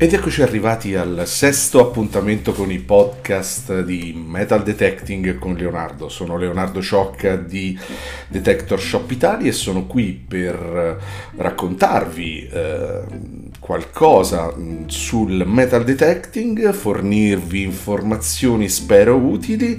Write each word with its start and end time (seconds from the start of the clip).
Ed 0.00 0.12
eccoci 0.12 0.42
arrivati 0.42 0.94
al 0.94 1.24
sesto 1.26 1.80
appuntamento 1.80 2.52
con 2.52 2.70
i 2.70 2.78
podcast 2.78 3.80
di 3.82 4.14
Metal 4.14 4.62
Detecting 4.62 5.38
con 5.38 5.54
Leonardo. 5.56 6.08
Sono 6.08 6.36
Leonardo 6.36 6.80
Ciocca 6.80 7.34
di 7.34 7.76
Detector 8.28 8.80
Shop 8.80 9.10
Italia 9.10 9.48
e 9.48 9.52
sono 9.52 9.86
qui 9.86 10.12
per 10.12 11.02
raccontarvi 11.34 12.46
eh, 12.46 13.00
qualcosa 13.68 14.54
sul 14.86 15.44
metal 15.44 15.84
detecting, 15.84 16.72
fornirvi 16.72 17.60
informazioni 17.60 18.66
spero 18.66 19.14
utili 19.16 19.78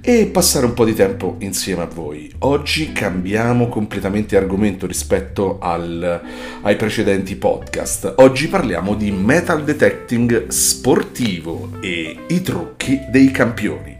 e 0.00 0.26
passare 0.26 0.66
un 0.66 0.74
po' 0.74 0.84
di 0.84 0.94
tempo 0.94 1.36
insieme 1.38 1.82
a 1.82 1.86
voi. 1.86 2.28
Oggi 2.40 2.90
cambiamo 2.90 3.68
completamente 3.68 4.36
argomento 4.36 4.84
rispetto 4.84 5.58
al, 5.60 6.20
ai 6.62 6.74
precedenti 6.74 7.36
podcast. 7.36 8.14
Oggi 8.16 8.48
parliamo 8.48 8.96
di 8.96 9.12
metal 9.12 9.62
detecting 9.62 10.48
sportivo 10.48 11.70
e 11.80 12.24
i 12.26 12.42
trucchi 12.42 12.98
dei 13.12 13.30
campioni. 13.30 13.96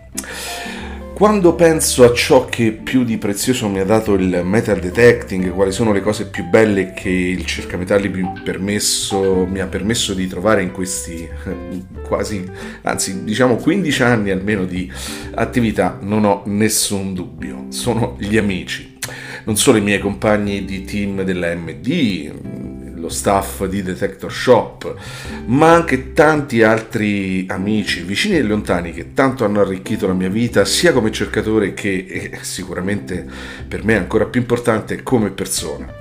Quando 1.20 1.54
penso 1.54 2.02
a 2.04 2.14
ciò 2.14 2.46
che 2.46 2.72
più 2.72 3.04
di 3.04 3.18
prezioso 3.18 3.68
mi 3.68 3.78
ha 3.78 3.84
dato 3.84 4.14
il 4.14 4.40
metal 4.42 4.80
detecting, 4.80 5.50
quali 5.50 5.70
sono 5.70 5.92
le 5.92 6.00
cose 6.00 6.28
più 6.28 6.48
belle 6.48 6.94
che 6.94 7.10
il 7.10 7.44
cercametalli 7.44 8.40
permesso, 8.42 9.44
mi 9.44 9.60
ha 9.60 9.66
permesso 9.66 10.14
di 10.14 10.26
trovare 10.26 10.62
in 10.62 10.72
questi 10.72 11.28
quasi, 12.08 12.42
anzi 12.84 13.22
diciamo 13.22 13.56
15 13.56 14.02
anni 14.02 14.30
almeno 14.30 14.64
di 14.64 14.90
attività, 15.34 15.98
non 16.00 16.24
ho 16.24 16.42
nessun 16.46 17.12
dubbio. 17.12 17.66
Sono 17.68 18.16
gli 18.18 18.38
amici, 18.38 18.96
non 19.44 19.58
solo 19.58 19.76
i 19.76 19.82
miei 19.82 19.98
compagni 19.98 20.64
di 20.64 20.84
team 20.84 21.22
della 21.22 21.54
MD, 21.54 22.69
lo 23.00 23.08
staff 23.08 23.64
di 23.64 23.82
Detector 23.82 24.32
Shop, 24.32 24.94
ma 25.46 25.72
anche 25.72 26.12
tanti 26.12 26.62
altri 26.62 27.46
amici, 27.48 28.02
vicini 28.02 28.36
e 28.36 28.42
lontani, 28.42 28.92
che 28.92 29.14
tanto 29.14 29.44
hanno 29.44 29.60
arricchito 29.60 30.06
la 30.06 30.12
mia 30.12 30.28
vita, 30.28 30.64
sia 30.64 30.92
come 30.92 31.10
cercatore 31.10 31.74
che, 31.74 32.38
sicuramente 32.42 33.26
per 33.66 33.84
me 33.84 33.96
ancora 33.96 34.26
più 34.26 34.40
importante, 34.40 35.02
come 35.02 35.30
persona. 35.30 35.92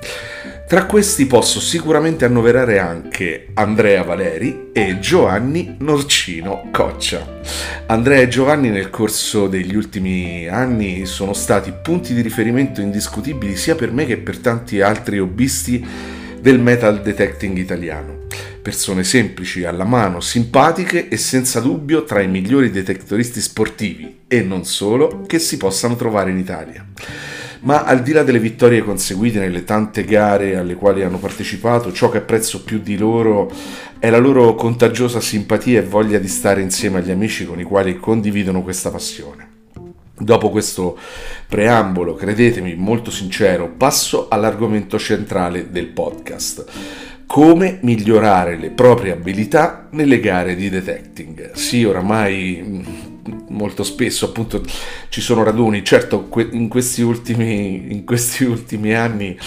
Tra 0.69 0.85
questi 0.85 1.25
posso 1.25 1.59
sicuramente 1.59 2.25
annoverare 2.25 2.77
anche 2.77 3.47
Andrea 3.55 4.03
Valeri 4.03 4.69
e 4.71 4.99
Giovanni 4.99 5.77
Norcino 5.79 6.69
Coccia. 6.71 7.39
Andrea 7.87 8.21
e 8.21 8.27
Giovanni 8.27 8.69
nel 8.69 8.91
corso 8.91 9.47
degli 9.47 9.75
ultimi 9.75 10.47
anni 10.47 11.07
sono 11.07 11.33
stati 11.33 11.73
punti 11.81 12.13
di 12.13 12.21
riferimento 12.21 12.81
indiscutibili 12.81 13.55
sia 13.55 13.73
per 13.73 13.91
me 13.91 14.05
che 14.05 14.17
per 14.17 14.37
tanti 14.37 14.79
altri 14.79 15.17
hobbisti 15.17 15.83
del 16.39 16.59
metal 16.59 17.01
detecting 17.01 17.57
italiano. 17.57 18.27
Persone 18.61 19.03
semplici, 19.03 19.65
alla 19.65 19.83
mano, 19.83 20.19
simpatiche 20.19 21.07
e 21.07 21.17
senza 21.17 21.59
dubbio 21.59 22.03
tra 22.03 22.21
i 22.21 22.27
migliori 22.27 22.71
detectoristi 22.71 23.41
sportivi, 23.41 24.19
e 24.27 24.41
non 24.41 24.65
solo, 24.65 25.23
che 25.25 25.39
si 25.39 25.57
possano 25.57 25.95
trovare 25.95 26.31
in 26.31 26.37
Italia. 26.37 26.85
Ma 27.61 27.83
al 27.83 28.01
di 28.01 28.13
là 28.13 28.23
delle 28.23 28.39
vittorie 28.39 28.83
conseguite 28.83 29.39
nelle 29.39 29.65
tante 29.65 30.05
gare 30.05 30.55
alle 30.55 30.75
quali 30.75 31.03
hanno 31.03 31.17
partecipato, 31.17 31.91
ciò 31.91 32.09
che 32.09 32.19
apprezzo 32.19 32.63
più 32.63 32.79
di 32.79 32.97
loro 32.97 33.51
è 33.99 34.09
la 34.09 34.17
loro 34.17 34.55
contagiosa 34.55 35.19
simpatia 35.19 35.79
e 35.79 35.83
voglia 35.83 36.19
di 36.19 36.27
stare 36.29 36.61
insieme 36.61 36.99
agli 36.99 37.11
amici 37.11 37.45
con 37.45 37.59
i 37.59 37.63
quali 37.63 37.97
condividono 37.97 38.61
questa 38.61 38.91
passione. 38.91 39.48
Dopo 40.19 40.49
questo 40.49 40.97
preambolo, 41.47 42.13
credetemi, 42.13 42.75
molto 42.75 43.09
sincero, 43.09 43.69
passo 43.69 44.27
all'argomento 44.29 44.99
centrale 44.99 45.71
del 45.71 45.87
podcast. 45.87 46.65
Come 47.25 47.79
migliorare 47.83 48.57
le 48.57 48.69
proprie 48.69 49.13
abilità 49.13 49.87
nelle 49.91 50.19
gare 50.19 50.55
di 50.55 50.69
detecting. 50.69 51.53
Sì, 51.53 51.85
oramai 51.85 52.61
mm, 52.61 52.81
molto 53.49 53.83
spesso 53.83 54.25
appunto 54.25 54.61
ci 55.07 55.21
sono 55.21 55.43
raduni, 55.43 55.85
certo 55.85 56.27
in 56.51 56.67
questi 56.67 57.01
ultimi, 57.01 57.93
in 57.93 58.03
questi 58.03 58.43
ultimi 58.43 58.93
anni 58.93 59.37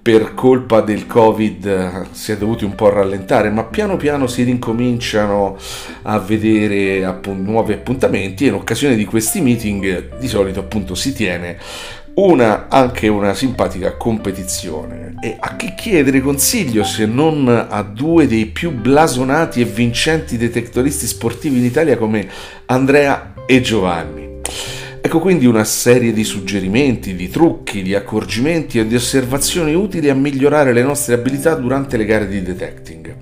per 0.00 0.34
colpa 0.34 0.80
del 0.80 1.06
covid 1.06 1.66
eh, 1.66 2.06
si 2.12 2.32
è 2.32 2.36
dovuti 2.36 2.64
un 2.64 2.74
po' 2.74 2.88
rallentare, 2.88 3.50
ma 3.50 3.64
piano 3.64 3.96
piano 3.96 4.26
si 4.26 4.42
rincominciano 4.42 5.56
a 6.02 6.18
vedere 6.18 7.04
appunto, 7.04 7.50
nuovi 7.50 7.72
appuntamenti 7.72 8.44
e 8.44 8.48
in 8.48 8.54
occasione 8.54 8.96
di 8.96 9.04
questi 9.04 9.40
meeting 9.40 10.18
di 10.18 10.28
solito 10.28 10.60
appunto 10.60 10.94
si 10.94 11.12
tiene 11.12 11.58
una, 12.14 12.66
anche 12.68 13.08
una 13.08 13.34
simpatica 13.34 13.96
competizione. 13.96 15.14
E 15.20 15.36
a 15.38 15.56
chi 15.56 15.74
chiedere 15.74 16.20
consiglio 16.20 16.84
se 16.84 17.06
non 17.06 17.48
a 17.48 17.82
due 17.82 18.26
dei 18.26 18.46
più 18.46 18.70
blasonati 18.70 19.60
e 19.60 19.64
vincenti 19.64 20.36
detectoristi 20.36 21.06
sportivi 21.06 21.58
in 21.58 21.64
Italia 21.64 21.96
come 21.96 22.28
Andrea 22.66 23.34
e 23.46 23.60
Giovanni? 23.60 24.36
Ecco 25.08 25.20
quindi 25.20 25.46
una 25.46 25.64
serie 25.64 26.12
di 26.12 26.22
suggerimenti, 26.22 27.14
di 27.14 27.30
trucchi, 27.30 27.80
di 27.80 27.94
accorgimenti 27.94 28.78
e 28.78 28.86
di 28.86 28.94
osservazioni 28.94 29.72
utili 29.72 30.10
a 30.10 30.14
migliorare 30.14 30.74
le 30.74 30.82
nostre 30.82 31.14
abilità 31.14 31.54
durante 31.54 31.96
le 31.96 32.04
gare 32.04 32.28
di 32.28 32.42
detecting. 32.42 33.16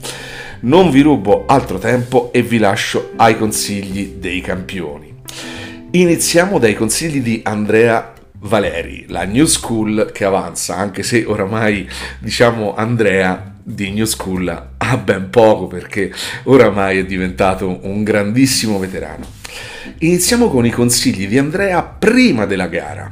Non 0.62 0.90
vi 0.90 1.02
rubo 1.02 1.44
altro 1.46 1.78
tempo 1.78 2.32
e 2.32 2.42
vi 2.42 2.58
lascio 2.58 3.12
ai 3.14 3.38
consigli 3.38 4.14
dei 4.18 4.40
campioni. 4.40 5.14
Iniziamo 5.92 6.58
dai 6.58 6.74
consigli 6.74 7.22
di 7.22 7.40
Andrea 7.44 8.14
Valeri, 8.40 9.04
la 9.06 9.22
new 9.22 9.44
school 9.44 10.10
che 10.12 10.24
avanza, 10.24 10.74
anche 10.76 11.04
se 11.04 11.22
oramai 11.24 11.88
diciamo 12.18 12.74
Andrea 12.74 13.55
di 13.68 13.90
New 13.90 14.04
School 14.04 14.68
ha 14.76 14.96
ben 14.96 15.28
poco 15.28 15.66
perché 15.66 16.12
oramai 16.44 16.98
è 16.98 17.04
diventato 17.04 17.80
un 17.82 18.04
grandissimo 18.04 18.78
veterano. 18.78 19.26
Iniziamo 19.98 20.48
con 20.48 20.64
i 20.64 20.70
consigli 20.70 21.26
di 21.26 21.36
Andrea 21.36 21.82
prima 21.82 22.46
della 22.46 22.68
gara. 22.68 23.10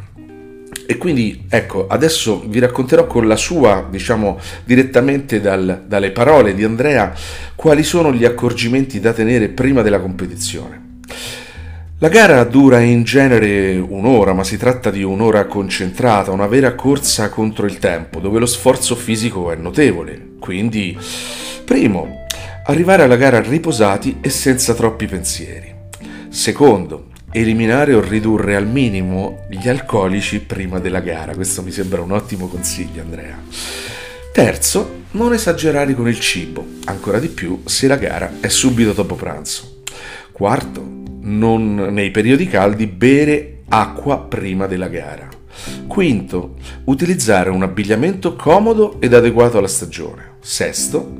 E 0.87 0.97
quindi 0.97 1.47
ecco, 1.48 1.88
adesso 1.88 2.44
vi 2.47 2.60
racconterò 2.60 3.06
con 3.06 3.26
la 3.26 3.37
sua, 3.37 3.88
diciamo 3.91 4.38
direttamente 4.65 5.41
dal, 5.41 5.84
dalle 5.88 6.12
parole 6.12 6.54
di 6.54 6.62
Andrea, 6.62 7.12
quali 7.56 7.82
sono 7.82 8.12
gli 8.12 8.25
accorgimenti 8.25 9.00
da 9.00 9.12
tenere 9.12 9.48
prima 9.48 9.82
della 9.82 9.98
competizione. 9.98 10.94
La 12.04 12.10
gara 12.10 12.44
dura 12.44 12.81
in 12.81 13.03
genere 13.03 13.78
un'ora, 13.78 14.34
ma 14.34 14.44
si 14.44 14.59
tratta 14.59 14.91
di 14.91 15.03
un'ora 15.03 15.47
concentrata, 15.47 16.32
una 16.32 16.47
vera 16.47 16.75
corsa 16.75 17.31
contro 17.31 17.65
il 17.65 17.78
tempo, 17.78 18.20
dove 18.20 18.38
lo 18.38 18.44
sforzo 18.44 18.94
fisico 18.94 19.50
è 19.50 19.56
notevole. 19.56 20.32
Quindi, 20.38 20.94
primo, 21.65 22.26
arrivare 22.66 23.04
alla 23.04 23.16
gara 23.16 23.41
riposati 23.41 24.19
e 24.20 24.28
senza 24.28 24.75
troppi 24.75 25.06
pensieri. 25.06 25.75
Secondo, 26.28 27.06
eliminare 27.32 27.94
o 27.94 28.03
ridurre 28.03 28.54
al 28.54 28.66
minimo 28.66 29.47
gli 29.48 29.66
alcolici 29.66 30.41
prima 30.41 30.81
della 30.81 31.00
gara. 31.00 31.34
Questo 31.34 31.62
mi 31.62 31.71
sembra 31.71 32.03
un 32.03 32.10
ottimo 32.10 32.48
consiglio, 32.48 33.00
Andrea. 33.00 33.41
Terzo, 34.31 35.04
non 35.12 35.32
esagerare 35.32 35.94
con 35.94 36.06
il 36.06 36.21
cibo, 36.21 36.66
ancora 36.84 37.19
di 37.19 37.28
più 37.28 37.62
se 37.65 37.86
la 37.86 37.97
gara 37.97 38.31
è 38.41 38.48
subito 38.48 38.92
dopo 38.92 39.15
pranzo. 39.15 39.81
Quarto, 40.32 41.03
non 41.24 41.74
nei 41.74 42.10
periodi 42.10 42.46
caldi 42.46 42.86
bere 42.86 43.62
acqua 43.68 44.20
prima 44.20 44.66
della 44.66 44.88
gara. 44.88 45.28
Quinto, 45.86 46.56
utilizzare 46.84 47.50
un 47.50 47.62
abbigliamento 47.62 48.34
comodo 48.34 49.00
ed 49.00 49.14
adeguato 49.14 49.58
alla 49.58 49.68
stagione. 49.68 50.32
Sesto, 50.40 51.16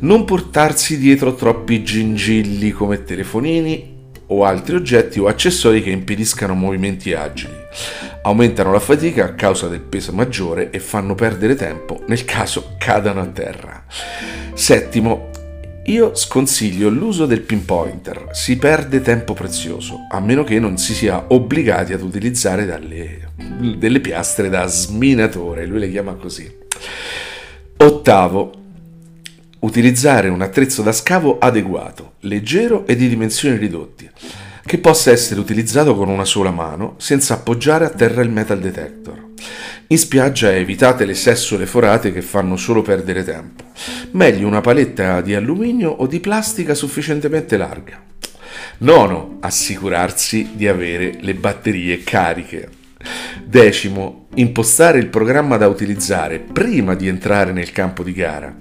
non 0.00 0.24
portarsi 0.24 0.98
dietro 0.98 1.34
troppi 1.34 1.82
gingilli 1.82 2.70
come 2.70 3.02
telefonini 3.02 3.96
o 4.26 4.44
altri 4.44 4.76
oggetti 4.76 5.18
o 5.18 5.26
accessori 5.26 5.82
che 5.82 5.90
impediscano 5.90 6.54
movimenti 6.54 7.12
agili. 7.14 7.56
Aumentano 8.22 8.72
la 8.72 8.80
fatica 8.80 9.24
a 9.24 9.34
causa 9.34 9.68
del 9.68 9.80
peso 9.80 10.12
maggiore 10.12 10.70
e 10.70 10.80
fanno 10.80 11.14
perdere 11.14 11.54
tempo 11.54 12.02
nel 12.08 12.24
caso 12.24 12.74
cadano 12.78 13.20
a 13.20 13.26
terra. 13.26 13.84
Settimo, 14.52 15.30
io 15.88 16.14
sconsiglio 16.14 16.90
l'uso 16.90 17.24
del 17.24 17.40
pinpointer, 17.40 18.28
si 18.32 18.58
perde 18.58 19.00
tempo 19.00 19.32
prezioso, 19.32 20.06
a 20.10 20.20
meno 20.20 20.44
che 20.44 20.58
non 20.58 20.76
si 20.76 20.92
sia 20.92 21.24
obbligati 21.28 21.94
ad 21.94 22.02
utilizzare 22.02 22.66
dalle, 22.66 23.30
delle 23.76 24.00
piastre 24.00 24.50
da 24.50 24.66
sminatore, 24.66 25.64
lui 25.64 25.80
le 25.80 25.90
chiama 25.90 26.12
così. 26.12 26.50
Ottavo, 27.78 28.52
utilizzare 29.60 30.28
un 30.28 30.42
attrezzo 30.42 30.82
da 30.82 30.92
scavo 30.92 31.38
adeguato, 31.38 32.12
leggero 32.20 32.86
e 32.86 32.94
di 32.94 33.08
dimensioni 33.08 33.56
ridotte, 33.56 34.12
che 34.66 34.78
possa 34.78 35.10
essere 35.10 35.40
utilizzato 35.40 35.96
con 35.96 36.10
una 36.10 36.26
sola 36.26 36.50
mano 36.50 36.96
senza 36.98 37.32
appoggiare 37.32 37.86
a 37.86 37.90
terra 37.90 38.20
il 38.20 38.30
metal 38.30 38.58
detector. 38.58 39.28
In 39.90 39.96
spiaggia 39.96 40.54
evitate 40.54 41.06
le 41.06 41.14
sessole 41.14 41.64
forate 41.64 42.12
che 42.12 42.20
fanno 42.20 42.58
solo 42.58 42.82
perdere 42.82 43.24
tempo. 43.24 43.64
Meglio 44.10 44.46
una 44.46 44.60
paletta 44.60 45.22
di 45.22 45.34
alluminio 45.34 45.88
o 45.88 46.06
di 46.06 46.20
plastica 46.20 46.74
sufficientemente 46.74 47.56
larga. 47.56 47.98
Nono, 48.80 49.38
assicurarsi 49.40 50.50
di 50.52 50.68
avere 50.68 51.16
le 51.20 51.32
batterie 51.32 52.04
cariche. 52.04 52.68
Decimo, 53.42 54.26
impostare 54.34 54.98
il 54.98 55.06
programma 55.06 55.56
da 55.56 55.68
utilizzare 55.68 56.38
prima 56.38 56.94
di 56.94 57.08
entrare 57.08 57.52
nel 57.52 57.70
campo 57.72 58.02
di 58.02 58.12
gara 58.12 58.54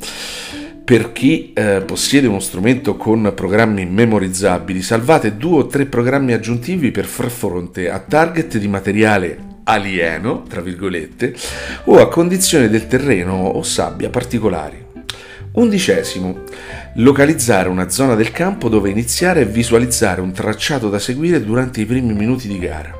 Per 0.85 1.11
chi 1.11 1.51
eh, 1.51 1.81
possiede 1.85 2.27
uno 2.27 2.39
strumento 2.39 2.95
con 2.95 3.33
programmi 3.35 3.85
memorizzabili, 3.85 4.81
salvate 4.81 5.35
due 5.35 5.59
o 5.59 5.67
tre 5.67 5.87
programmi 5.87 6.31
aggiuntivi 6.31 6.91
per 6.91 7.03
far 7.03 7.29
fronte 7.29 7.89
a 7.89 7.99
target 7.99 8.57
di 8.57 8.67
materiale 8.69 9.46
alieno, 9.67 10.43
tra 10.43 10.61
virgolette, 10.61 11.35
o 11.85 11.99
a 11.99 12.07
condizioni 12.07 12.69
del 12.69 12.87
terreno 12.87 13.33
o 13.33 13.61
sabbia 13.63 14.09
particolari. 14.09 14.85
Undicesimo, 15.51 16.43
localizzare 16.95 17.67
una 17.67 17.89
zona 17.89 18.15
del 18.15 18.31
campo 18.31 18.69
dove 18.69 18.89
iniziare 18.89 19.41
e 19.41 19.45
visualizzare 19.45 20.21
un 20.21 20.31
tracciato 20.31 20.89
da 20.89 20.99
seguire 20.99 21.43
durante 21.43 21.81
i 21.81 21.85
primi 21.85 22.13
minuti 22.13 22.47
di 22.47 22.59
gara. 22.59 22.93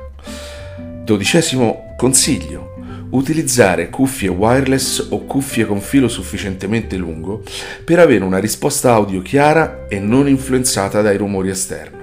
Dodicesimo 1.04 1.94
consiglio, 1.96 2.74
utilizzare 3.12 3.90
cuffie 3.90 4.30
wireless 4.30 5.08
o 5.12 5.24
cuffie 5.26 5.66
con 5.66 5.80
filo 5.80 6.08
sufficientemente 6.08 6.98
lungo 6.98 7.44
per 7.86 8.00
avere 8.00 8.26
una 8.26 8.40
risposta 8.40 8.92
audio 8.92 9.22
chiara 9.22 9.86
e 9.88 10.00
non 10.00 10.28
influenzata 10.28 11.02
dai 11.02 11.16
rumori 11.16 11.50
esterni. 11.50 11.96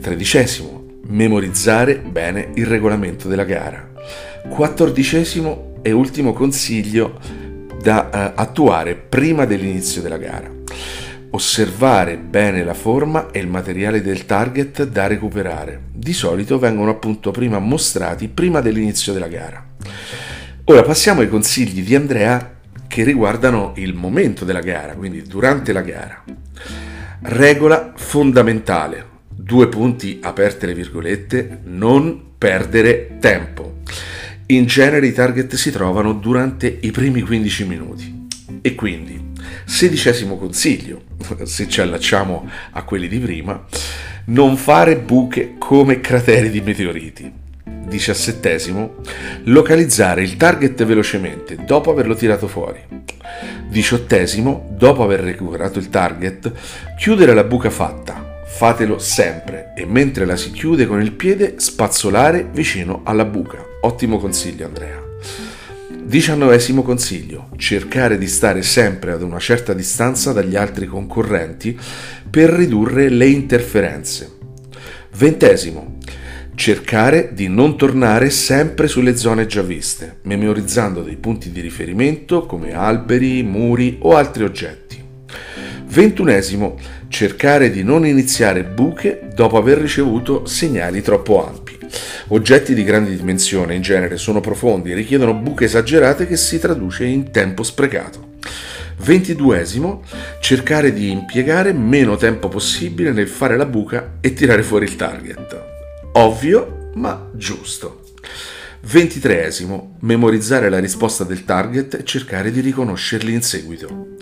Tredicesimo, 0.00 0.79
memorizzare 1.10 1.98
bene 1.98 2.50
il 2.54 2.66
regolamento 2.66 3.28
della 3.28 3.44
gara. 3.44 3.88
Quattordicesimo 4.48 5.78
e 5.82 5.92
ultimo 5.92 6.32
consiglio 6.32 7.18
da 7.80 8.10
uh, 8.12 8.40
attuare 8.40 8.94
prima 8.94 9.44
dell'inizio 9.44 10.02
della 10.02 10.18
gara. 10.18 10.50
Osservare 11.32 12.16
bene 12.16 12.64
la 12.64 12.74
forma 12.74 13.30
e 13.30 13.38
il 13.38 13.46
materiale 13.46 14.02
del 14.02 14.26
target 14.26 14.84
da 14.84 15.06
recuperare. 15.06 15.82
Di 15.92 16.12
solito 16.12 16.58
vengono 16.58 16.90
appunto 16.90 17.30
prima 17.30 17.58
mostrati 17.58 18.28
prima 18.28 18.60
dell'inizio 18.60 19.12
della 19.12 19.28
gara. 19.28 19.64
Ora 20.64 20.82
passiamo 20.82 21.20
ai 21.20 21.28
consigli 21.28 21.82
di 21.82 21.94
Andrea 21.94 22.58
che 22.86 23.04
riguardano 23.04 23.72
il 23.76 23.94
momento 23.94 24.44
della 24.44 24.60
gara, 24.60 24.94
quindi 24.94 25.22
durante 25.22 25.72
la 25.72 25.82
gara. 25.82 26.22
Regola 27.22 27.92
fondamentale, 27.94 29.06
due 29.50 29.66
punti 29.66 30.20
aperte 30.22 30.64
le 30.64 30.74
virgolette, 30.74 31.62
non 31.64 32.34
perdere 32.38 33.16
tempo. 33.18 33.78
In 34.46 34.66
genere 34.66 35.08
i 35.08 35.12
target 35.12 35.56
si 35.56 35.72
trovano 35.72 36.12
durante 36.12 36.78
i 36.82 36.92
primi 36.92 37.20
15 37.22 37.64
minuti. 37.66 38.28
E 38.62 38.76
quindi, 38.76 39.20
sedicesimo 39.64 40.36
consiglio, 40.36 41.02
se 41.42 41.68
ci 41.68 41.80
allacciamo 41.80 42.48
a 42.70 42.84
quelli 42.84 43.08
di 43.08 43.18
prima, 43.18 43.66
non 44.26 44.56
fare 44.56 44.96
buche 44.96 45.56
come 45.58 45.98
crateri 45.98 46.48
di 46.48 46.60
meteoriti. 46.60 47.32
Diciassettesimo, 47.88 48.94
localizzare 49.46 50.22
il 50.22 50.36
target 50.36 50.84
velocemente 50.84 51.58
dopo 51.66 51.90
averlo 51.90 52.14
tirato 52.14 52.46
fuori. 52.46 52.78
Diciottesimo, 53.68 54.68
dopo 54.78 55.02
aver 55.02 55.22
recuperato 55.22 55.80
il 55.80 55.88
target, 55.88 56.52
chiudere 56.96 57.34
la 57.34 57.42
buca 57.42 57.70
fatta. 57.70 58.29
Fatelo 58.52 58.98
sempre 58.98 59.72
e 59.74 59.86
mentre 59.86 60.26
la 60.26 60.36
si 60.36 60.50
chiude 60.50 60.86
con 60.86 61.00
il 61.00 61.12
piede 61.12 61.54
spazzolare 61.56 62.46
vicino 62.52 63.00
alla 63.04 63.24
buca. 63.24 63.64
Ottimo 63.82 64.18
consiglio 64.18 64.66
Andrea. 64.66 65.02
Diciannovesimo 66.02 66.82
consiglio, 66.82 67.48
cercare 67.56 68.18
di 68.18 68.26
stare 68.26 68.62
sempre 68.62 69.12
ad 69.12 69.22
una 69.22 69.38
certa 69.38 69.72
distanza 69.72 70.32
dagli 70.32 70.56
altri 70.56 70.86
concorrenti 70.86 71.78
per 72.28 72.50
ridurre 72.50 73.08
le 73.08 73.28
interferenze. 73.28 74.30
Ventesimo, 75.16 75.96
cercare 76.54 77.30
di 77.32 77.48
non 77.48 77.78
tornare 77.78 78.28
sempre 78.28 78.88
sulle 78.88 79.16
zone 79.16 79.46
già 79.46 79.62
viste, 79.62 80.18
memorizzando 80.24 81.02
dei 81.02 81.16
punti 81.16 81.50
di 81.50 81.60
riferimento 81.60 82.44
come 82.44 82.74
alberi, 82.74 83.42
muri 83.42 83.96
o 84.02 84.16
altri 84.16 84.44
oggetti. 84.44 84.98
Ventunesimo, 85.86 86.76
cercare 87.10 87.70
di 87.70 87.82
non 87.82 88.06
iniziare 88.06 88.62
buche 88.62 89.28
dopo 89.34 89.58
aver 89.58 89.78
ricevuto 89.78 90.46
segnali 90.46 91.02
troppo 91.02 91.44
ampi. 91.44 91.76
Oggetti 92.28 92.72
di 92.72 92.84
grandi 92.84 93.16
dimensioni 93.16 93.74
in 93.74 93.82
genere 93.82 94.16
sono 94.16 94.40
profondi 94.40 94.92
e 94.92 94.94
richiedono 94.94 95.34
buche 95.34 95.64
esagerate 95.64 96.26
che 96.26 96.36
si 96.36 96.60
traduce 96.60 97.04
in 97.04 97.32
tempo 97.32 97.64
sprecato. 97.64 98.34
Ventiduesimo, 98.98 100.04
cercare 100.40 100.92
di 100.92 101.10
impiegare 101.10 101.72
meno 101.72 102.16
tempo 102.16 102.48
possibile 102.48 103.10
nel 103.10 103.28
fare 103.28 103.56
la 103.56 103.66
buca 103.66 104.18
e 104.20 104.32
tirare 104.32 104.62
fuori 104.62 104.84
il 104.84 104.94
target. 104.94 105.64
Ovvio, 106.12 106.90
ma 106.94 107.28
giusto. 107.34 108.02
Ventitreesimo, 108.82 109.96
memorizzare 110.00 110.68
la 110.68 110.78
risposta 110.78 111.24
del 111.24 111.44
target 111.44 111.94
e 111.94 112.04
cercare 112.04 112.52
di 112.52 112.60
riconoscerli 112.60 113.32
in 113.32 113.42
seguito. 113.42 114.16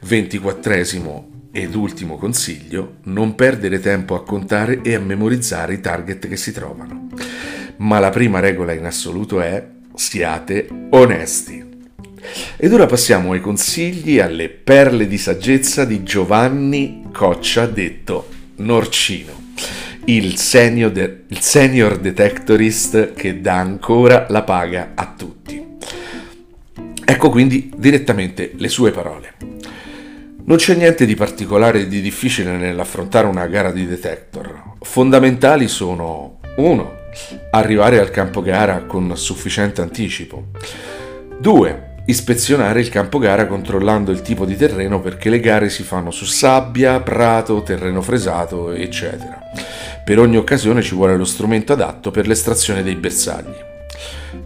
Ventiquattresimo, 0.00 1.33
ed 1.56 1.76
ultimo 1.76 2.16
consiglio, 2.16 2.96
non 3.04 3.36
perdere 3.36 3.78
tempo 3.78 4.16
a 4.16 4.24
contare 4.24 4.80
e 4.82 4.94
a 4.94 4.98
memorizzare 4.98 5.74
i 5.74 5.80
target 5.80 6.26
che 6.26 6.36
si 6.36 6.50
trovano. 6.50 7.06
Ma 7.76 8.00
la 8.00 8.10
prima 8.10 8.40
regola 8.40 8.72
in 8.72 8.84
assoluto 8.84 9.40
è 9.40 9.64
siate 9.94 10.66
onesti. 10.90 11.64
Ed 12.56 12.72
ora 12.72 12.86
passiamo 12.86 13.32
ai 13.32 13.40
consigli, 13.40 14.18
alle 14.18 14.48
perle 14.48 15.06
di 15.06 15.16
saggezza 15.16 15.84
di 15.84 16.02
Giovanni 16.02 17.04
Coccia, 17.12 17.66
detto 17.66 18.26
Norcino, 18.56 19.52
il 20.06 20.36
senior, 20.36 20.90
de- 20.90 21.22
il 21.28 21.38
senior 21.38 21.98
detectorist 21.98 23.12
che 23.12 23.40
dà 23.40 23.58
ancora 23.58 24.26
la 24.28 24.42
paga 24.42 24.92
a 24.96 25.14
tutti. 25.16 25.64
Ecco 27.04 27.30
quindi 27.30 27.70
direttamente 27.76 28.54
le 28.56 28.68
sue 28.68 28.90
parole. 28.90 29.34
Non 30.46 30.58
c'è 30.58 30.74
niente 30.74 31.06
di 31.06 31.14
particolare 31.14 31.80
e 31.80 31.86
di 31.88 32.02
difficile 32.02 32.52
nell'affrontare 32.52 33.26
una 33.26 33.46
gara 33.46 33.70
di 33.70 33.86
detector. 33.86 34.74
Fondamentali 34.82 35.68
sono 35.68 36.40
1. 36.56 36.92
Arrivare 37.52 37.98
al 37.98 38.10
campo 38.10 38.42
gara 38.42 38.82
con 38.84 39.16
sufficiente 39.16 39.80
anticipo. 39.80 40.48
2. 41.40 41.92
Ispezionare 42.04 42.80
il 42.80 42.90
campo 42.90 43.18
gara 43.18 43.46
controllando 43.46 44.10
il 44.10 44.20
tipo 44.20 44.44
di 44.44 44.54
terreno 44.54 45.00
perché 45.00 45.30
le 45.30 45.40
gare 45.40 45.70
si 45.70 45.82
fanno 45.82 46.10
su 46.10 46.26
sabbia, 46.26 47.00
prato, 47.00 47.62
terreno 47.62 48.02
fresato, 48.02 48.70
eccetera. 48.72 49.38
Per 50.04 50.18
ogni 50.18 50.36
occasione 50.36 50.82
ci 50.82 50.94
vuole 50.94 51.16
lo 51.16 51.24
strumento 51.24 51.72
adatto 51.72 52.10
per 52.10 52.26
l'estrazione 52.26 52.82
dei 52.82 52.96
bersagli. 52.96 53.56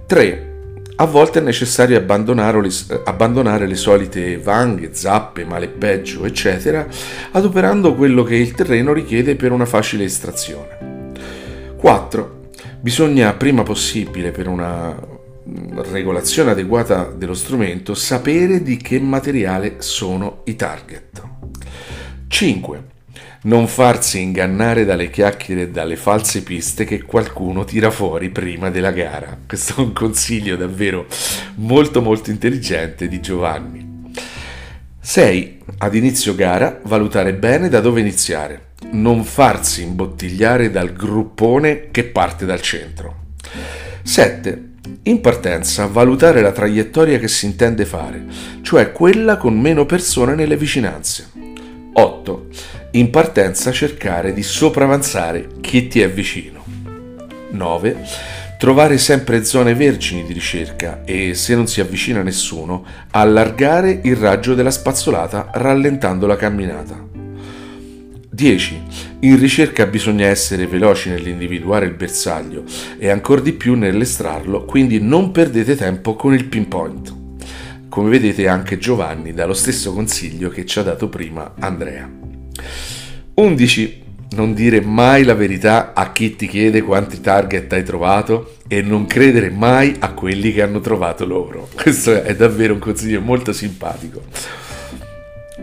3 0.07 0.58
a 1.01 1.05
volte 1.05 1.39
è 1.39 1.43
necessario 1.43 1.97
abbandonare 1.97 3.67
le, 3.69 3.75
solite 3.77 4.37
vanghe, 4.39 4.91
zappe, 4.93 5.45
male 5.45 5.69
peggio, 5.69 6.25
eccetera, 6.25 6.85
adoperando 7.33 7.95
quello 7.95 8.25
che 8.25 8.35
il 8.35 8.53
terreno 8.53 8.93
richiede 8.93 9.37
per 9.37 9.53
una 9.53 9.65
facile 9.65 10.03
estrazione. 10.03 11.13
4. 11.77 12.51
Bisogna 12.81 13.33
prima 13.35 13.63
possibile 13.63 14.33
per 14.33 14.49
una 14.49 14.93
mm, 14.93 15.79
regolazione 15.93 16.51
adeguata 16.51 17.05
dello 17.05 17.35
strumento 17.35 17.95
sapere 17.95 18.61
di 18.65 18.77
che 18.77 18.99
materiale 18.99 19.77
sono 19.79 20.41
i 20.45 20.57
target. 20.57 21.23
5 22.27 22.97
non 23.43 23.69
farsi 23.69 24.21
ingannare 24.21 24.85
dalle 24.85 25.11
chiacchiere 25.11 25.63
e 25.63 25.69
dalle 25.69 25.97
false 25.97 26.43
piste 26.43 26.85
che 26.85 27.03
qualcuno 27.03 27.65
tira 27.65 27.91
fuori 27.91 28.31
prima 28.31 28.69
della 28.71 28.91
gara. 28.91 29.39
Questo 29.47 29.77
è 29.77 29.85
un 29.85 29.93
consiglio 29.93 30.57
davvero 30.57 31.07
molto 31.57 32.03
molto 32.03 32.31
intelligente 32.31 33.07
di 33.07 33.21
Giovanni. 33.21 34.13
6. 35.01 35.59
Ad 35.79 35.95
inizio 35.95 36.35
gara 36.35 36.81
valutare 36.83 37.35
bene 37.35 37.69
da 37.69 37.81
dove 37.81 38.01
iniziare. 38.01 38.67
Non 38.91 39.25
farsi 39.25 39.83
imbottigliare 39.83 40.71
dal 40.71 40.93
gruppone 40.93 41.91
che 41.91 42.05
parte 42.05 42.45
dal 42.45 42.61
centro. 42.61 43.27
7. 44.03 44.65
In 45.05 45.21
partenza 45.21 45.87
valutare 45.87 46.41
la 46.41 46.53
traiettoria 46.53 47.19
che 47.19 47.29
si 47.29 47.47
intende 47.47 47.85
fare, 47.85 48.25
cioè 48.63 48.93
quella 48.93 49.37
con 49.37 49.59
meno 49.59 49.87
persone 49.87 50.35
nelle 50.35 50.57
vicinanze. 50.57 51.31
8 51.93 52.47
in 52.99 53.11
partenza 53.11 53.71
cercare 53.71 54.33
di 54.33 54.43
sopravanzare 54.43 55.47
chi 55.61 55.87
ti 55.87 56.01
è 56.01 56.11
vicino. 56.11 56.65
9. 57.51 57.97
Trovare 58.59 58.99
sempre 58.99 59.45
zone 59.45 59.75
vergini 59.75 60.25
di 60.25 60.33
ricerca 60.33 61.05
e, 61.05 61.35
se 61.35 61.55
non 61.55 61.69
si 61.69 61.81
avvicina 61.81 62.23
nessuno, 62.23 62.85
allargare 63.13 64.01
il 64.03 64.17
raggio 64.17 64.55
della 64.55 64.73
spazzolata 64.73 65.51
rallentando 65.55 66.27
la 66.27 66.35
camminata. 66.35 67.07
10. 68.31 68.83
In 69.21 69.39
ricerca 69.39 69.87
bisogna 69.87 70.27
essere 70.27 70.67
veloci 70.67 71.09
nell'individuare 71.09 71.87
il 71.87 71.95
bersaglio 71.95 72.65
e 72.99 73.11
ancora 73.11 73.41
di 73.41 73.53
più 73.53 73.75
nell'estrarlo, 73.75 74.65
quindi 74.65 75.01
non 75.01 75.31
perdete 75.31 75.77
tempo 75.77 76.17
con 76.17 76.35
il 76.35 76.47
pinpoint. 76.47 77.15
Come 77.89 78.11
vedete 78.11 78.49
anche 78.49 78.77
Giovanni 78.77 79.33
dà 79.33 79.47
lo 79.47 79.55
stesso 79.55 79.93
consiglio 79.93 80.49
che 80.49 80.67
ci 80.67 80.81
ha 80.81 80.83
dato 80.83 81.09
prima 81.09 81.55
Andrea. 81.61 82.28
11. 83.35 84.07
Non 84.31 84.53
dire 84.53 84.83
mai 84.83 85.25
la 85.25 85.35
verità 85.35 85.95
a 85.95 86.13
chi 86.13 86.37
ti 86.37 86.47
chiede 86.47 86.83
quanti 86.83 87.21
target 87.21 87.73
hai 87.73 87.83
trovato 87.83 88.57
e 88.69 88.83
non 88.83 89.07
credere 89.07 89.49
mai 89.49 89.97
a 90.01 90.13
quelli 90.13 90.53
che 90.53 90.61
hanno 90.61 90.81
trovato 90.81 91.25
loro. 91.25 91.69
Questo 91.75 92.23
è 92.23 92.37
davvero 92.37 92.75
un 92.75 92.79
consiglio 92.79 93.21
molto 93.21 93.53
simpatico. 93.53 94.23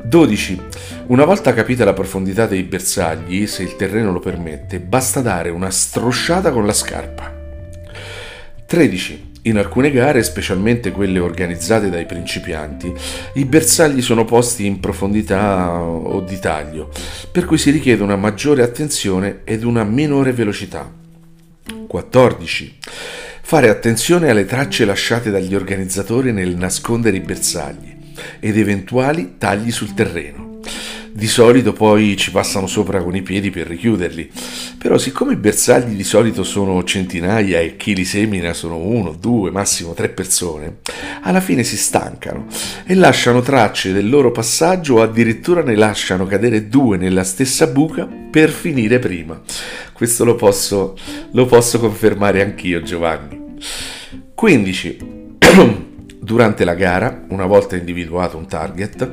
12. 0.03 0.61
Una 1.07 1.25
volta 1.25 1.53
capita 1.53 1.85
la 1.85 1.93
profondità 1.93 2.47
dei 2.47 2.63
bersagli, 2.63 3.45
se 3.47 3.63
il 3.63 3.75
terreno 3.75 4.11
lo 4.11 4.19
permette, 4.19 4.79
basta 4.79 5.21
dare 5.21 5.49
una 5.49 5.69
strosciata 5.69 6.51
con 6.51 6.65
la 6.65 6.73
scarpa. 6.73 7.33
13. 8.65 9.24
In 9.47 9.57
alcune 9.59 9.91
gare, 9.91 10.23
specialmente 10.23 10.89
quelle 10.89 11.19
organizzate 11.19 11.91
dai 11.91 12.07
principianti, 12.07 12.91
i 13.33 13.45
bersagli 13.45 14.01
sono 14.01 14.25
posti 14.25 14.65
in 14.65 14.79
profondità 14.79 15.71
o 15.79 16.19
di 16.21 16.39
taglio, 16.39 16.89
per 17.31 17.45
cui 17.45 17.59
si 17.59 17.69
richiede 17.69 18.01
una 18.01 18.15
maggiore 18.15 18.63
attenzione 18.63 19.41
ed 19.43 19.63
una 19.63 19.83
minore 19.83 20.31
velocità. 20.31 20.91
14. 21.87 22.77
Fare 23.43 23.69
attenzione 23.69 24.31
alle 24.31 24.45
tracce 24.45 24.83
lasciate 24.83 25.29
dagli 25.29 25.53
organizzatori 25.53 26.31
nel 26.31 26.55
nascondere 26.55 27.17
i 27.17 27.21
bersagli 27.21 27.95
ed 28.39 28.57
eventuali 28.57 29.35
tagli 29.37 29.69
sul 29.69 29.93
terreno. 29.93 30.44
Di 31.17 31.27
solito 31.27 31.71
poi 31.71 32.17
ci 32.17 32.29
passano 32.29 32.67
sopra 32.67 33.01
con 33.01 33.15
i 33.15 33.21
piedi 33.21 33.49
per 33.49 33.67
richiuderli, 33.67 34.29
però 34.77 34.97
siccome 34.97 35.31
i 35.31 35.37
bersagli 35.37 35.95
di 35.95 36.03
solito 36.03 36.43
sono 36.43 36.83
centinaia 36.83 37.61
e 37.61 37.77
chi 37.77 37.95
li 37.95 38.03
semina 38.03 38.51
sono 38.51 38.75
uno, 38.75 39.15
due, 39.17 39.49
massimo 39.49 39.93
tre 39.93 40.09
persone, 40.09 40.79
alla 41.21 41.39
fine 41.39 41.63
si 41.63 41.77
stancano 41.77 42.47
e 42.85 42.95
lasciano 42.95 43.39
tracce 43.39 43.93
del 43.93 44.09
loro 44.09 44.31
passaggio 44.31 44.95
o 44.95 45.01
addirittura 45.03 45.63
ne 45.63 45.75
lasciano 45.75 46.25
cadere 46.25 46.67
due 46.67 46.97
nella 46.97 47.23
stessa 47.23 47.67
buca 47.67 48.05
per 48.05 48.49
finire 48.49 48.99
prima. 48.99 49.41
Questo 49.93 50.25
lo 50.25 50.35
posso, 50.35 50.97
lo 51.31 51.45
posso 51.45 51.79
confermare 51.79 52.41
anch'io 52.41 52.81
Giovanni. 52.81 53.41
15. 54.33 54.97
Durante 56.25 56.65
la 56.65 56.73
gara, 56.73 57.23
una 57.29 57.45
volta 57.45 57.75
individuato 57.75 58.35
un 58.35 58.47
target, 58.47 59.11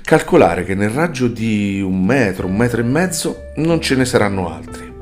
calcolare 0.00 0.62
che 0.64 0.76
nel 0.76 0.90
raggio 0.90 1.26
di 1.26 1.82
un 1.84 2.04
metro, 2.04 2.46
un 2.46 2.54
metro 2.54 2.80
e 2.80 2.84
mezzo 2.84 3.50
non 3.56 3.80
ce 3.80 3.96
ne 3.96 4.04
saranno 4.04 4.48
altri. 4.48 4.94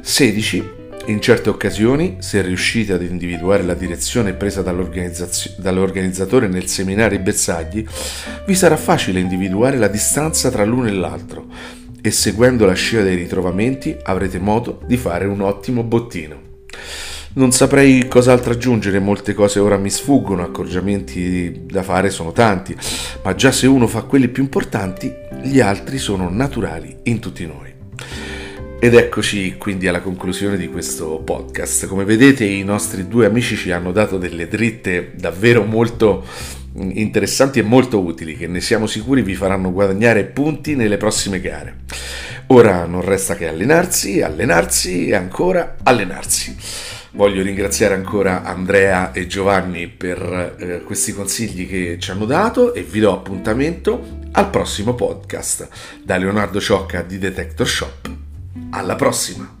16. 0.00 0.78
In 1.06 1.20
certe 1.20 1.48
occasioni, 1.48 2.18
se 2.20 2.40
riuscite 2.40 2.92
ad 2.92 3.02
individuare 3.02 3.64
la 3.64 3.74
direzione 3.74 4.32
presa 4.32 4.62
dall'organizzatore 4.62 6.46
nel 6.46 6.68
seminare 6.68 7.16
i 7.16 7.18
bersagli, 7.18 7.84
vi 8.46 8.54
sarà 8.54 8.76
facile 8.76 9.18
individuare 9.18 9.76
la 9.76 9.88
distanza 9.88 10.50
tra 10.50 10.64
l'uno 10.64 10.86
e 10.86 10.92
l'altro 10.92 11.46
e 12.00 12.12
seguendo 12.12 12.64
la 12.64 12.74
scia 12.74 13.02
dei 13.02 13.16
ritrovamenti 13.16 13.96
avrete 14.04 14.38
modo 14.38 14.80
di 14.86 14.96
fare 14.96 15.24
un 15.24 15.40
ottimo 15.40 15.82
bottino. 15.82 16.40
Non 17.32 17.52
saprei 17.52 18.08
cos'altro 18.08 18.52
aggiungere, 18.52 18.98
molte 18.98 19.34
cose 19.34 19.60
ora 19.60 19.76
mi 19.76 19.88
sfuggono, 19.88 20.42
accorgimenti 20.42 21.62
da 21.64 21.84
fare 21.84 22.10
sono 22.10 22.32
tanti, 22.32 22.76
ma 23.22 23.36
già 23.36 23.52
se 23.52 23.68
uno 23.68 23.86
fa 23.86 24.02
quelli 24.02 24.26
più 24.26 24.42
importanti, 24.42 25.14
gli 25.40 25.60
altri 25.60 25.98
sono 25.98 26.28
naturali 26.28 26.96
in 27.04 27.20
tutti 27.20 27.46
noi. 27.46 27.72
Ed 28.80 28.94
eccoci 28.94 29.54
quindi 29.58 29.86
alla 29.86 30.00
conclusione 30.00 30.56
di 30.56 30.68
questo 30.68 31.20
podcast. 31.24 31.86
Come 31.86 32.04
vedete 32.04 32.44
i 32.44 32.64
nostri 32.64 33.06
due 33.06 33.26
amici 33.26 33.54
ci 33.54 33.70
hanno 33.70 33.92
dato 33.92 34.18
delle 34.18 34.48
dritte 34.48 35.12
davvero 35.14 35.64
molto 35.64 36.24
interessanti 36.74 37.60
e 37.60 37.62
molto 37.62 38.00
utili 38.00 38.36
che 38.36 38.48
ne 38.48 38.60
siamo 38.60 38.88
sicuri 38.88 39.22
vi 39.22 39.34
faranno 39.34 39.70
guadagnare 39.70 40.24
punti 40.24 40.74
nelle 40.74 40.96
prossime 40.96 41.40
gare. 41.40 41.76
Ora 42.48 42.86
non 42.86 43.02
resta 43.02 43.36
che 43.36 43.46
allenarsi, 43.46 44.20
allenarsi 44.20 45.06
e 45.06 45.14
ancora 45.14 45.76
allenarsi. 45.84 46.98
Voglio 47.12 47.42
ringraziare 47.42 47.94
ancora 47.94 48.44
Andrea 48.44 49.12
e 49.12 49.26
Giovanni 49.26 49.88
per 49.88 50.56
eh, 50.58 50.82
questi 50.82 51.12
consigli 51.12 51.68
che 51.68 51.98
ci 51.98 52.12
hanno 52.12 52.24
dato 52.24 52.72
e 52.72 52.82
vi 52.82 53.00
do 53.00 53.12
appuntamento 53.12 54.18
al 54.32 54.48
prossimo 54.48 54.94
podcast 54.94 55.68
da 56.04 56.16
Leonardo 56.16 56.60
Ciocca 56.60 57.02
di 57.02 57.18
Detector 57.18 57.66
Shop. 57.66 58.10
Alla 58.70 58.94
prossima! 58.94 59.59